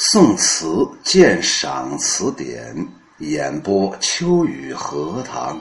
[0.00, 2.72] 宋词鉴赏词典
[3.18, 5.60] 演播：秋雨荷塘，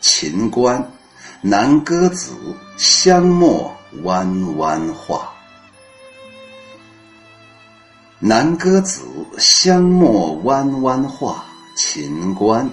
[0.00, 0.88] 秦观，
[1.40, 2.30] 南歌子，
[2.76, 3.74] 香墨
[4.04, 5.28] 弯弯画。
[8.20, 9.02] 南歌子，
[9.36, 11.44] 香墨弯弯画，
[11.74, 12.70] 秦观。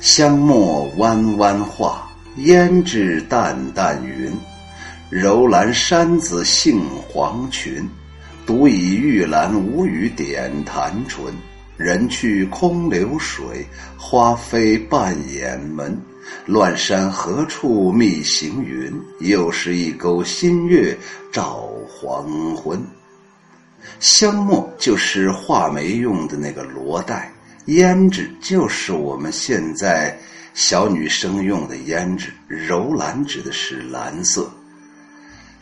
[0.00, 4.36] 香墨弯弯画，胭脂淡淡云。
[5.10, 7.88] 柔兰山子杏黄群。
[8.46, 11.24] 独倚玉兰无语点弹唇，
[11.76, 16.00] 人去空流水，花飞半掩门。
[16.44, 18.92] 乱山何处觅行云？
[19.18, 20.96] 又是一钩新月
[21.32, 22.80] 照黄昏。
[23.98, 27.32] 香墨就是画眉用的那个罗带，
[27.66, 30.16] 胭脂就是我们现在
[30.54, 34.48] 小女生用的胭脂，柔兰指的是蓝色，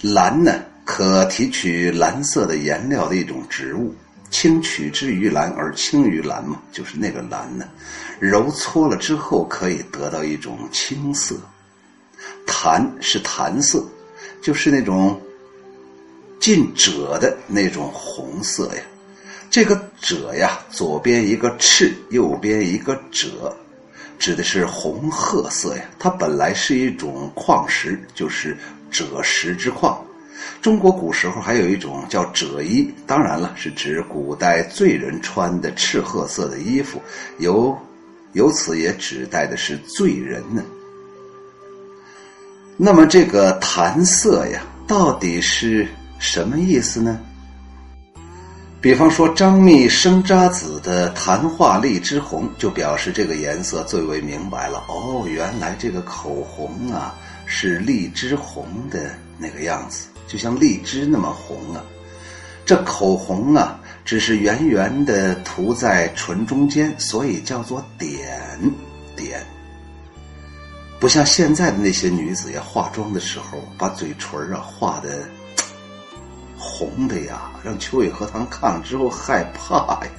[0.03, 0.53] 蓝呢？
[0.85, 3.95] 可提取蓝色的颜料的一种植物，
[4.31, 7.67] 青取之于蓝而青于蓝嘛，就是那个蓝呢。
[8.21, 11.37] 揉搓了之后可以得到一种青色。
[12.47, 13.83] 檀是檀色，
[14.43, 15.21] 就是那种
[16.39, 18.83] 近赭的那种红色呀。
[19.51, 23.31] 这个赭呀，左边一个赤，右边一个赭，
[24.19, 25.85] 指的是红褐色呀。
[25.99, 28.57] 它本来是一种矿石，就是
[28.91, 30.05] 赭石之矿。
[30.61, 37.01] 中国古时候还有一种叫赭衣，当然了，是指古代罪人穿的赤褐色的衣服，
[37.39, 37.77] 由
[38.33, 40.63] 由此也指代的是罪人呢。
[42.77, 45.87] 那么这个檀色呀，到底是
[46.19, 47.21] 什么意思呢？
[48.81, 54.85] 比方说张密生查子的《谈话荔枝红》，就表示这个颜色最为明白了。
[54.89, 57.15] 哦，原来这个口红啊，
[57.47, 60.09] 是荔枝红的那个样子。
[60.27, 61.83] 就像荔枝那么红啊，
[62.65, 68.41] 这口红啊，只是圆圆的涂在唇中间，所以叫做点
[69.15, 69.45] 点。
[70.99, 75.29] 不像现在的那些女子呀，化妆的时候把嘴唇啊画的
[76.57, 80.11] 红的呀，让秋雨荷塘看了之后害怕呀。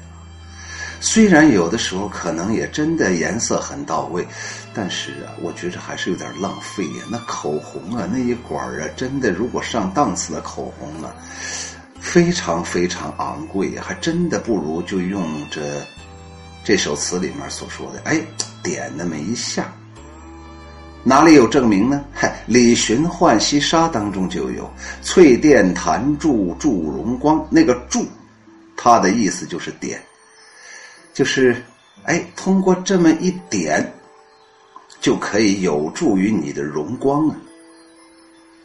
[1.06, 4.26] 虽然有的时候可能也真的颜色很到位，
[4.74, 7.04] 但是啊，我觉着还是有点浪费呀。
[7.12, 11.16] 那口红啊，那一管啊，真的如果上档次的口红啊，
[12.00, 15.86] 非常非常昂贵呀，还真的不如就用着
[16.64, 18.20] 这首词里面所说的，哎，
[18.64, 19.72] 点那么一下。
[21.04, 22.04] 哪里有证明呢？
[22.12, 24.68] 嗨，《李寻浣溪沙》当中就有
[25.04, 28.08] “翠殿弹柱柱荣光”，那个“柱”，
[28.76, 30.02] 它的意思就是点。
[31.16, 31.56] 就是，
[32.04, 33.90] 哎，通过这么一点，
[35.00, 37.38] 就可以有助于你的荣光啊。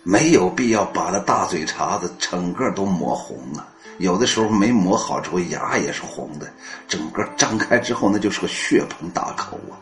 [0.03, 3.69] 没有必要把那大嘴茬子整个都抹红啊。
[3.99, 6.53] 有的时候没抹好之后，牙也是红的，
[6.89, 9.79] 整个张开之后，那就是个血盆大口啊。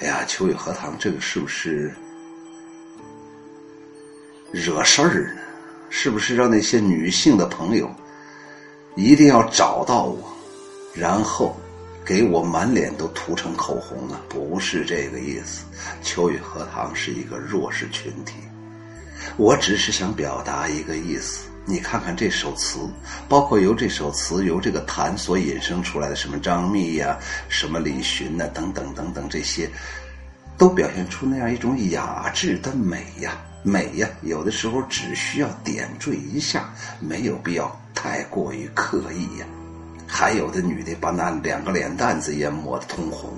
[0.00, 1.92] 哎呀，秋雨荷塘，这个是不是
[4.52, 5.40] 惹事儿呢？
[5.90, 7.92] 是不是让那些女性的朋友
[8.94, 10.32] 一定要找到我，
[10.94, 11.56] 然后？
[12.04, 14.20] 给我满脸都涂成口红了！
[14.28, 15.64] 不是这个意思。
[16.02, 18.34] 秋雨荷塘是一个弱势群体，
[19.38, 21.48] 我只是想表达一个意思。
[21.64, 22.78] 你看看这首词，
[23.26, 29.70] 包括由这首词由这个谭所引申出来的什么张密呀、什么李寻呐等等等等这些，
[30.58, 34.06] 都表现出那样一种雅致的美呀、美呀。
[34.20, 39.46] 有的时候只需要点缀一下，没有必要太过于刻意呀。
[40.16, 43.28] 还有的女的把那两个脸蛋子也抹得通红！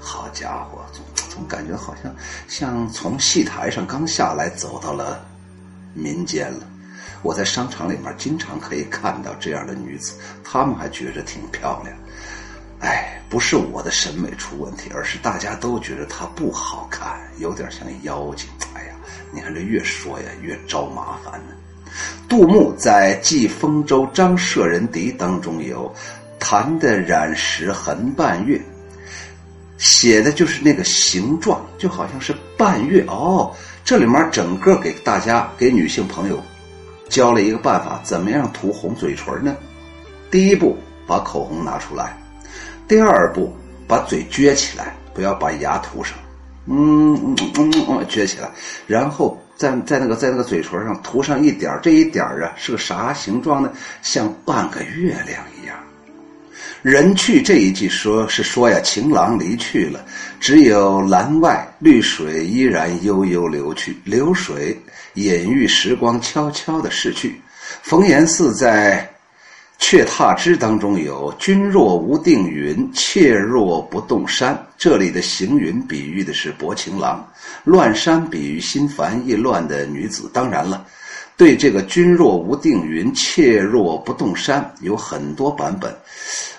[0.00, 2.12] 好家伙，总总感觉好像
[2.48, 5.24] 像从戏台上刚下来，走到了
[5.94, 6.66] 民间了。
[7.22, 11.96] 我在商场里面经常可以看到这样的女子，她们还觉着挺漂亮。
[12.80, 18.48] 哎，不是我的审美出问题，而是大家都觉得她不好看，有点像妖精。
[18.74, 18.94] 哎呀，
[19.30, 21.54] 你看这越说呀越招麻烦呢。
[22.28, 25.92] 杜牧在《寄丰州张舍人笛》当中有
[26.38, 28.60] “弹的染石痕半月”，
[29.78, 33.54] 写的就是那个形状，就好像是半月哦。
[33.84, 36.42] 这里面整个给大家给女性朋友
[37.08, 39.56] 教了一个办法，怎么样涂红嘴唇呢？
[40.30, 40.76] 第一步，
[41.06, 42.06] 把口红拿出来；
[42.88, 43.54] 第二步，
[43.86, 46.18] 把嘴撅起来，不要把牙涂上。
[46.66, 48.50] 嗯嗯嗯嗯，撅起来，
[48.88, 49.40] 然后。
[49.56, 53.72] 在在那个在那个嘴唇上涂上一点这一点啊是个啥形状呢？
[54.02, 55.76] 像半个月亮一样。
[56.82, 60.04] 人去这一句说是说呀，情郎离去了，
[60.38, 64.80] 只有栏外绿水依然悠悠流去，流水
[65.14, 67.40] 隐喻时光悄悄的逝去。
[67.82, 69.10] 冯延巳在
[69.78, 74.60] 却踏之当中有“君若无定云，妾若不动山”。
[74.76, 77.24] 这里的行云比喻的是薄情郎，
[77.64, 80.28] 乱山比喻心烦意乱的女子。
[80.32, 80.84] 当然了，
[81.36, 85.94] 对这个“君若无定云，妾若不动山”有很多版本，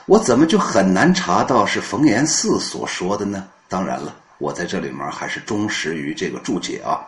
[0.05, 3.45] 我怎么就很难查到是冯延巳所说的呢？
[3.67, 7.01] 当然了，我在这里面还是忠实于这个注解啊。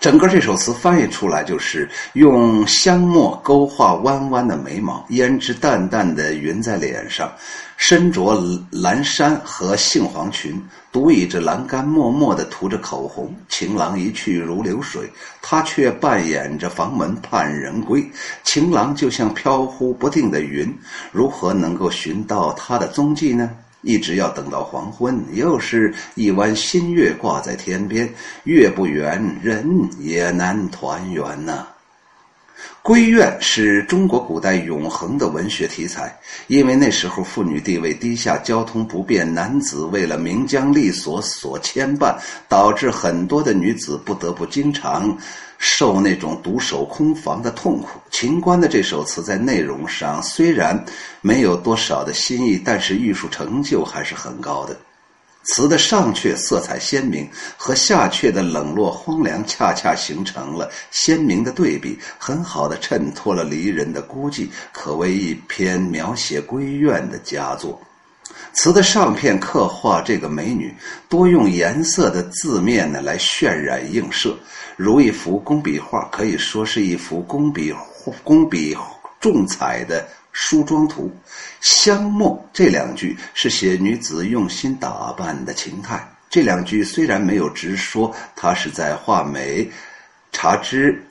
[0.00, 7.32] 整个这首词翻译出来就是用香墨勾画弯弯的眉毛，胭脂淡淡的匀在脸上，
[7.76, 8.36] 身着
[8.70, 10.60] 蓝衫和杏黄裙，
[10.90, 13.34] 独倚着栏杆，默默地涂着口红。
[13.48, 15.10] 情郎一去如流水，
[15.40, 18.04] 他却扮演着房门盼人归。
[18.42, 20.76] 情郎就像飘忽不定的云，
[21.12, 23.50] 如何能够寻到他的踪迹呢？
[23.82, 28.12] 一直要等到黄昏，又是一弯新月挂在天边，
[28.44, 31.66] 月不圆，人也难团圆呐。
[32.88, 42.16] 闺怨是中国古代永恒的文学题材，因为那时候妇女地位低下，交通不便，男子为了名将利所所牵绊，
[42.48, 45.14] 导致很多的女子不得不经常。
[45.58, 48.00] 受那种独守空房的痛苦。
[48.10, 50.82] 秦观的这首词在内容上虽然
[51.20, 54.74] 没有多少的新意，但是艺术成就还是很高的。
[55.48, 67.80] 词的上阙色彩鲜明，和下阙的冷落荒凉，恰恰形成了鲜明的对比，很好的衬托了离人的孤寂，可谓一篇描写闺怨的佳作。
[68.52, 70.74] 词的上片刻画这个美女，
[71.08, 74.36] 多用颜色的字面呢来渲染映射。
[74.76, 77.74] 如一幅工笔画，可以说是一幅工笔
[78.22, 78.76] 工笔
[79.20, 81.10] 重彩的梳妆图。
[81.60, 86.06] 香墨这两句是写女子用心打扮的情态。
[86.30, 89.70] 这两句虽然没有直说她是在画眉、
[90.30, 91.02] 茶枝，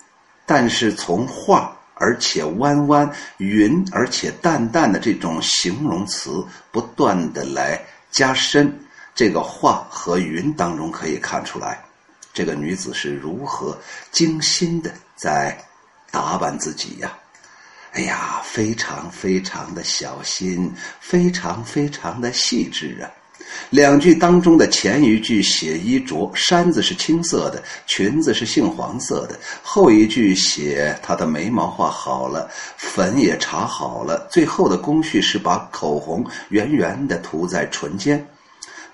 [0.46, 7.82] 但是从画而且弯弯、云而且淡淡的这种形容词不断的来
[8.12, 8.80] 加深，
[9.16, 11.84] 这个画和云当中可以看出来。
[12.32, 13.76] 这个女子是如何
[14.12, 15.58] 精心的在
[16.12, 17.18] 打扮自己呀？
[17.98, 23.10] 哎呀，非常非常的小心，非常非常的细致啊！
[23.72, 29.34] 两句当中的前一句写衣着，衫子是青色的，裙子是杏黄色的；
[29.64, 32.48] 后一句写她的眉毛画好了，
[32.78, 38.24] 粉也擦好了，最后的工序是把口红圆圆的涂在唇间。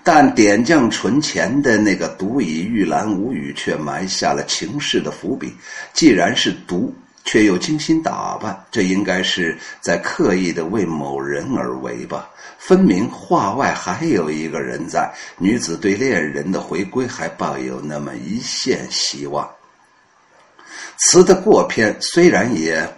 [0.02, 5.54] 但点将唇前的那个“独倚玉兰无语”却埋下了情事的伏笔。
[5.92, 12.30] 既然是独，却又精心打扮，这应该是在刻意的为某人而为吧？
[12.58, 15.12] 分明画外还有一个人在。
[15.38, 19.50] 女子对恋人的回归还抱有那么一线希望。
[20.96, 22.88] 词的过篇虽然也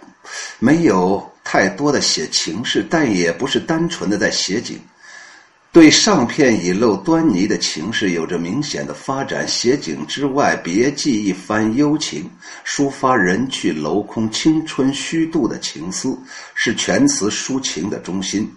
[0.59, 4.79] 没有太多的写情事，但也不是单纯的在写景。
[5.71, 12.27] 对上片已露端倪的情事有着明显的发展，写景之外，别寄一番幽情，
[12.65, 16.17] 抒发人去楼空、青春虚度的情思，
[16.55, 18.51] 是全词抒情的中心。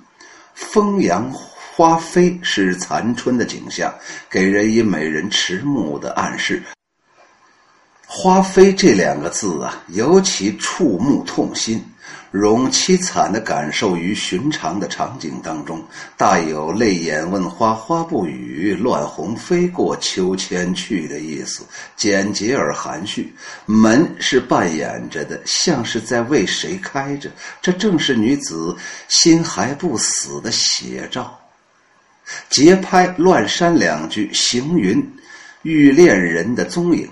[0.55, 3.93] 风扬花飞是残春的景象，
[4.31, 6.63] 给人以美人迟暮的暗示。
[8.07, 11.85] 花飞这两个字啊，尤其触目痛心。
[12.31, 15.85] 容凄惨的感受于寻常的场景当中，
[16.17, 21.65] 大有泪眼问花，花不语，乱红飞过秋千去的意思，
[21.97, 23.35] 简洁而含蓄。
[23.67, 27.29] 门是扮演着的，像是在为谁开着，
[27.61, 28.77] 这正是女子
[29.09, 31.37] 心还不死的写照。
[32.49, 35.05] 节拍乱删两句，行云
[35.63, 37.11] 欲恋人的踪影。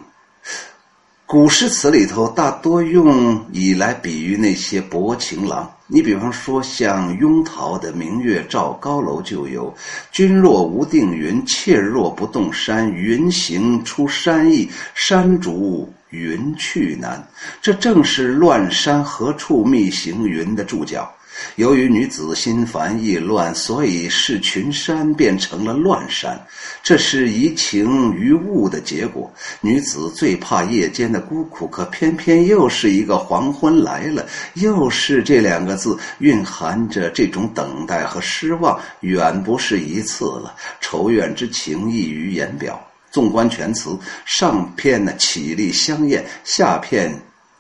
[1.29, 5.71] 古诗词里头大多用以来比喻那些薄情郎。
[5.87, 9.71] 你比方说像雍陶的“明月照高楼”就有
[10.11, 12.91] “君若无定云，妾若不动山。
[12.91, 17.23] 云行出山意，山逐云去难。”
[17.61, 21.13] 这正是“乱山何处觅行云”的注脚。
[21.57, 26.41] 由于女子心烦意乱，所以是群山变成了乱山，
[26.83, 29.33] 这是移情于物的结果。
[29.61, 40.55] 女子最怕夜间的孤苦，可偏偏又是一个黄昏来了，又是这两个字，蕴含着这种等待和失望，远不是一次了。
[40.81, 42.81] 愁怨之情溢于言表。
[43.11, 47.11] 纵观全词，上片呢绮丽香艳，下片。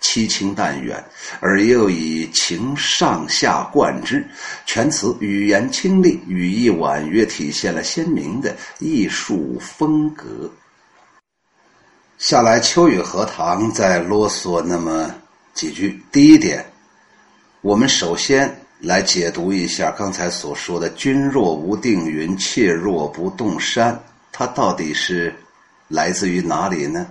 [0.00, 1.04] 凄清淡远，
[1.40, 4.26] 而又以情上下贯之，
[4.64, 10.50] 全词语言清丽，语意婉约，体现了鲜明的艺术风格。
[12.16, 15.14] 下来，秋雨荷塘再啰嗦那么
[15.54, 16.02] 几句。
[16.10, 16.64] 第一点，
[17.60, 24.00] 我们首先来解读一下刚才所说的“君若无定云，妾若不动山”，
[24.32, 25.34] 它到底是
[25.88, 27.06] 来自于哪里呢？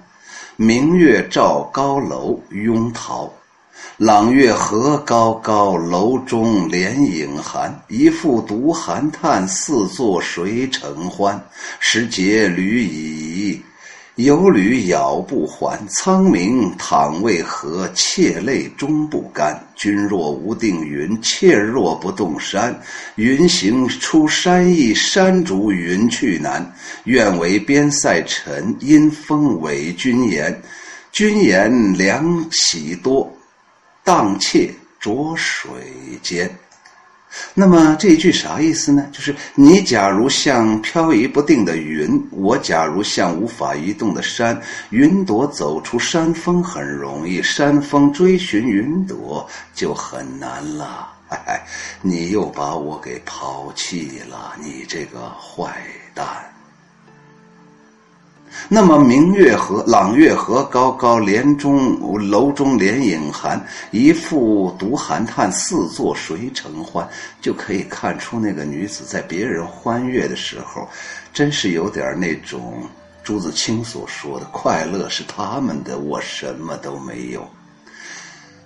[0.60, 3.32] 明月照高楼，拥桃。
[3.98, 7.80] 朗月何高高，楼中连影寒。
[7.88, 11.40] 一副独寒叹，四座谁承欢？
[11.80, 13.62] 时节履已，
[14.18, 15.80] 有履杳不还。
[15.88, 17.88] 苍冥倘为何？
[17.94, 19.56] 妾泪终不干。
[19.76, 22.76] 君若无定云，妾若不动山。
[23.16, 26.74] 云行出山易，山逐云去难。
[27.04, 30.62] 愿为边塞臣，因风伪君言。
[31.12, 33.32] 君言良喜多。
[34.04, 35.70] 荡妾浊水
[36.24, 36.50] 间，
[37.54, 39.08] 那么这一句啥意思呢？
[39.12, 51.10] 就是你假如像飘移不定的云，我假如像无法移动的山，云朵走出山峰很容易，山峰追寻云朵就很难了。
[51.30, 51.62] 哎，
[52.02, 55.82] 你又把我给抛弃了，你这个坏
[56.14, 56.57] 蛋。
[58.70, 61.98] 那么明月河，朗月河高高，帘中
[62.30, 63.64] 楼中帘影寒。
[63.92, 67.08] 一副独寒叹，四座谁承欢？
[67.42, 70.88] 就可以看出那个女子在别人欢悦的时候，
[71.32, 72.84] 真是有点那种
[73.24, 77.48] 朱自清所说的“快乐是他们的，我什么都没有”。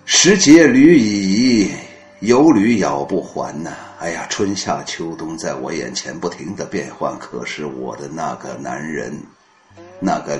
[0.05, 1.69] 时节履已，
[2.21, 3.71] 有履杳不还呐！
[3.99, 9.15] 哎呀，春夏秋冬在我眼前不停的变换，可是我的那个男人。
[10.03, 10.39] 那个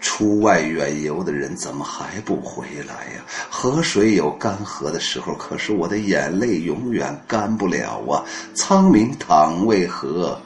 [0.00, 3.22] 出外远游的人怎么还不回来呀？
[3.50, 8.24] 河水有干涸的时候，可是我的眼泪永远干不了啊！
[8.54, 10.40] 苍冥倘为何？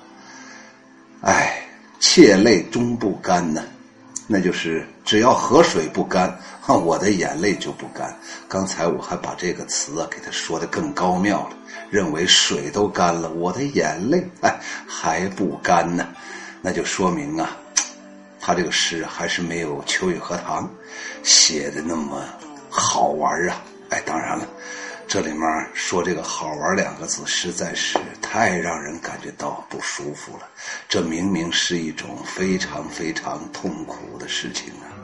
[1.20, 1.62] 哎，
[2.00, 3.62] 妾泪终不干呢？
[4.26, 6.36] 那就是只要河水不干，
[6.66, 8.16] 我的眼泪就不干。
[8.48, 11.56] 刚才我还把这个词啊给他说的更高妙了，
[11.88, 14.58] 认为水都干了，我的眼泪哎
[14.88, 16.08] 还不干呢。
[16.62, 17.56] 那就说明啊，
[18.40, 20.64] 他这个诗还是没有《秋雨荷塘》
[21.22, 22.24] 写的那么
[22.70, 23.62] 好玩啊！
[23.90, 24.46] 哎，当然了，
[25.06, 25.42] 这里面
[25.74, 30.48] 说这个“好玩”两个字，实在是太让人感觉到不舒服了。
[30.88, 34.99] 这明明是一种非常非常痛苦的事情啊！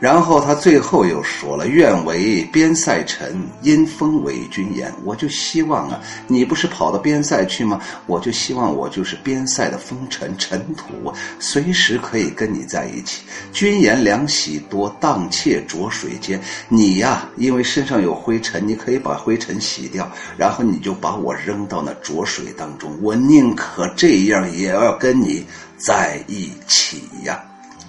[0.00, 7.80] 然后他最后又说了：“愿为边塞臣，因封为君言。”我就希望啊，你不是跑到边塞去吗？
[8.06, 13.22] 我就希望我就是边塞的风尘尘土，随时可以跟你在一起。
[13.52, 16.40] 君言良喜多，荡妾浊水间。
[16.68, 22.96] 你呀，因为身上有灰尘，你可以把灰尘洗掉，然后你就把我扔到那浊水当中。
[23.02, 25.44] 我宁可这样，也要跟你
[25.76, 27.42] 在一起呀。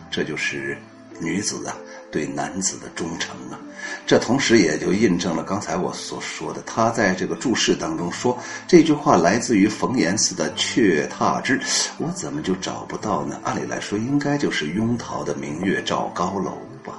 [0.09, 0.75] 这就是
[1.19, 1.75] 女子啊。
[2.11, 3.59] 对男子的忠诚啊，
[4.07, 6.61] 这同时也就印证了刚才我所说的。
[6.65, 8.37] 他在这个注释当中说
[8.67, 11.59] 这句话来自于冯延巳的《却踏之》，
[11.99, 13.39] 我怎么就找不到呢？
[13.43, 16.93] 按理来说，应该就是雍陶的“明月照高楼”吧。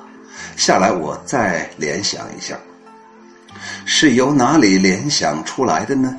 [0.57, 2.57] 下来我再联想一下，
[3.85, 6.17] 是由哪里联想出来的呢？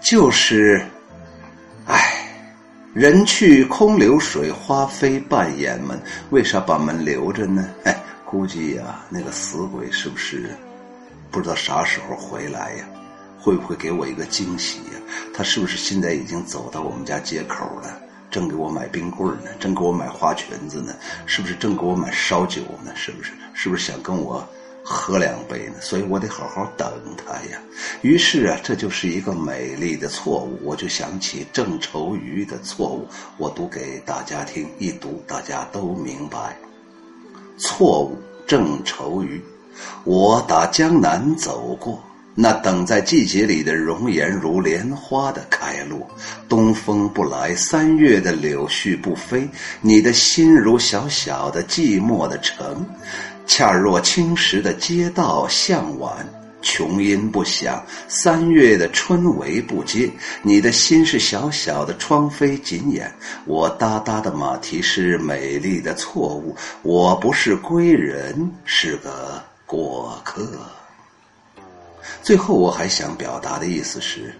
[0.00, 0.84] 就是，
[1.86, 2.26] 唉，
[2.94, 6.00] 人去空留水，花飞半掩门。
[6.30, 7.68] 为啥把门留着呢？
[7.84, 7.94] 哎。
[8.32, 10.56] 估计呀，那个死鬼是不是
[11.30, 12.88] 不知道啥时候回来呀？
[13.38, 14.92] 会不会给我一个惊喜呀？
[15.34, 18.00] 他是不是现在已经走到我们家街口了？
[18.30, 19.50] 正给我买冰棍呢？
[19.60, 20.94] 正给我买花裙子呢？
[21.26, 22.90] 是不是正给我买烧酒呢？
[22.96, 23.32] 是不是？
[23.52, 24.42] 是不是想跟我
[24.82, 25.74] 喝两杯呢？
[25.82, 27.60] 所以我得好好等他呀。
[28.00, 30.58] 于是啊，这就是一个美丽的错误。
[30.62, 36.56] 我就想起郑愁予的错误，我读给大家听，一读大家都明白。
[37.58, 38.16] 错误，
[38.46, 39.40] 正愁余，
[40.04, 42.02] 我打江南走过，
[42.34, 46.06] 那等在季节里的容颜如莲花的开落。
[46.48, 49.48] 东风不来，三月的柳絮不飞，
[49.80, 52.84] 你的心如小小的寂寞的城，
[53.46, 56.26] 恰若青石的街道向晚。
[56.62, 60.08] 琼音不响，三月的春雷不接。
[60.42, 63.12] 你的心是小小的窗扉紧掩，
[63.44, 66.56] 我哒哒的马蹄是美丽的错误。
[66.82, 70.48] 我不是归人，是个过客。
[72.22, 74.32] 最后我还想表达的意思是，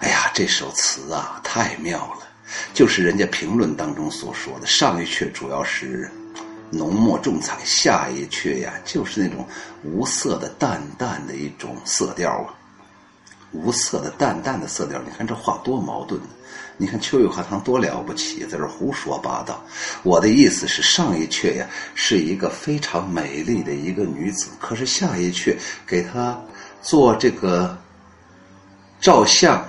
[0.00, 2.26] 哎呀，这首词啊太妙了，
[2.74, 6.10] 就是人家评论当中所说的，上一阙主要是。
[6.70, 9.46] 浓墨重彩，下一阙呀，就是那种
[9.82, 12.54] 无色的淡淡的一种色调啊。
[13.52, 15.02] 无色的淡淡的色调。
[15.02, 16.20] 你看这话多矛盾！
[16.76, 19.60] 你看秋雨荷塘多了不起，在这胡说八道。
[20.04, 26.40] 我的意思是，上一阙呀是一个非常美丽的一个女子，可是下一阙给她
[26.80, 27.76] 做这个
[29.00, 29.68] 照相、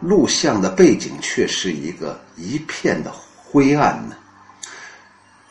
[0.00, 4.16] 录像的背景，却是一个一片的灰暗呢。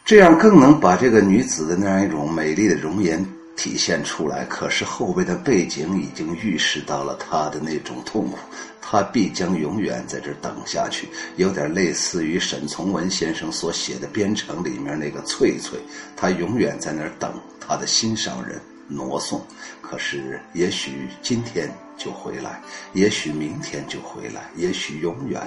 [0.07, 3.23] 这样更能把这个女子的那样一种美丽的容颜。
[3.57, 8.37] 体现出来，可是后边的背景已经预示到了她的那种痛苦，
[8.79, 15.79] 她必将永远在这儿等下去，有点类似于沈从文先生所写的《边城》里面那个翠翠，
[16.15, 19.43] 她永远在那儿等他的心上人挪送，
[19.81, 22.61] 可是也许今天就回来，
[22.93, 25.41] 也许明天就回来，也许永远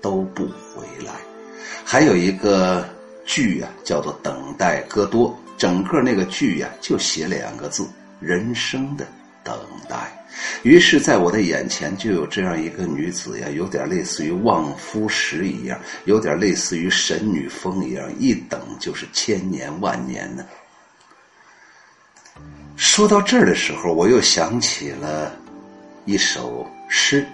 [0.00, 1.14] 都不回来。
[1.84, 2.88] 还有一个
[3.26, 5.30] 剧啊，叫做《等待戈多》。
[5.58, 7.86] 整个那个剧呀，就写两个字：
[8.20, 9.06] 人生的
[9.42, 10.12] 等待。
[10.62, 20.44] 于是，在我的眼前就有这样一个女子呀，有点类似于望夫石一样，有点类似于神女峰一样，一等就是千年万年呢。
[22.76, 25.34] 说到这儿的时候，我又想起了
[26.04, 27.26] 一首诗，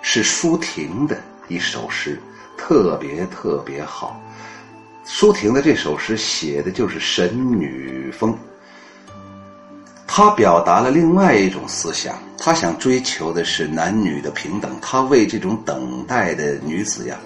[0.00, 2.18] 是舒婷的一首诗，
[2.56, 4.18] 特别特别好。
[5.10, 8.36] 舒婷的这首诗写的就是神女峰，
[10.06, 17.18] 她表达了另外一种思想，她想追求的是男女的平等，她为这种等待的女子呀，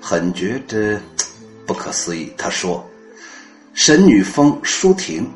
[0.00, 0.98] 很觉得
[1.66, 2.32] 不可思议。
[2.38, 2.88] 她说
[3.74, 5.28] ：“神女峰，舒婷。”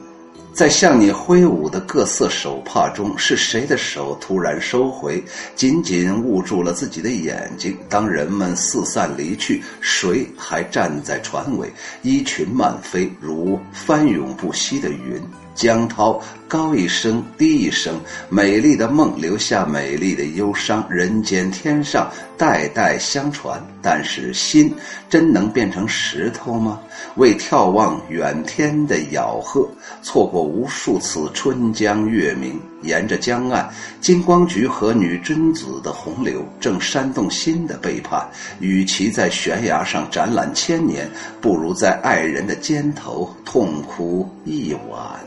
[0.58, 5.22] 在向你挥舞的各色手帕中，是谁的手突然收回，
[5.54, 7.78] 紧紧捂住了自己的眼睛？
[7.88, 11.72] 当人们四散离去，谁还站在船尾，
[12.02, 15.22] 衣裙漫飞，如翻涌不息的云？
[15.54, 18.00] 江涛高一声，低一声，
[18.30, 20.84] 美丽的梦留下美丽的忧伤。
[20.88, 24.74] 人间天上代代相传，但是心
[25.10, 26.80] 真能变成石头吗？
[27.16, 29.68] 为眺望远天的杳壑，
[30.02, 32.58] 错过无数次春江月明。
[32.82, 33.68] 沿着江岸，
[34.00, 38.26] 金光菊和女贞子的洪流正煽动心的背叛。
[38.60, 45.20] 与其在悬崖上展览千年，不如在爱人的肩头痛哭一晚。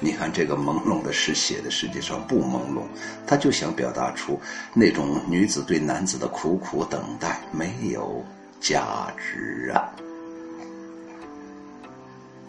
[0.00, 2.80] 你看这个朦胧的诗写的实际上不朦胧，
[3.26, 4.40] 他就想表达出
[4.72, 8.24] 那种女子对男子的苦苦等待没有
[8.60, 9.88] 价值啊。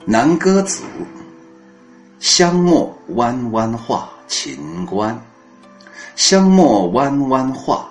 [0.05, 0.81] 南歌子，
[2.19, 5.19] 香墨弯弯画秦关，
[6.15, 7.87] 香墨弯弯画，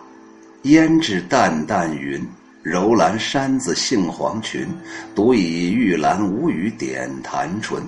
[0.63, 2.27] 胭脂淡淡云。
[2.63, 4.69] 柔兰衫子杏黄裙，
[5.15, 7.83] 独倚玉兰无语点弹唇。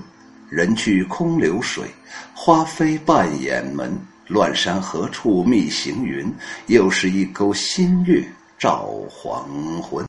[0.52, 1.86] 人去空流水，
[2.34, 3.90] 花飞半掩门。
[4.28, 6.30] 乱山何处觅行云？
[6.66, 8.22] 又是一钩新月
[8.58, 9.48] 照黄
[9.82, 10.00] 昏。